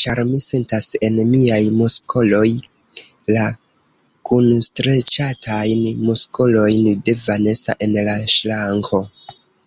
[0.00, 2.44] Ĉar mi sentas en miaj muskoloj
[3.38, 3.46] la
[4.32, 9.06] kunstreĉatajn muskolojn de Vanesa en la ŝranko.